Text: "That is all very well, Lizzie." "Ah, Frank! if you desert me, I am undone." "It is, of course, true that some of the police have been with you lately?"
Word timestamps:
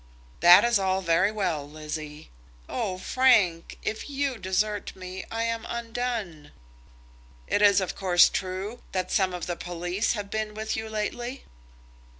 "That 0.39 0.63
is 0.65 0.79
all 0.79 1.01
very 1.01 1.31
well, 1.31 1.69
Lizzie." 1.69 2.31
"Ah, 2.67 2.97
Frank! 2.97 3.77
if 3.83 4.09
you 4.09 4.39
desert 4.39 4.95
me, 4.95 5.25
I 5.29 5.43
am 5.43 5.63
undone." 5.69 6.53
"It 7.45 7.61
is, 7.61 7.79
of 7.79 7.95
course, 7.95 8.27
true 8.27 8.81
that 8.93 9.11
some 9.11 9.31
of 9.31 9.45
the 9.45 9.55
police 9.55 10.13
have 10.13 10.31
been 10.31 10.55
with 10.55 10.75
you 10.75 10.89
lately?" 10.89 11.45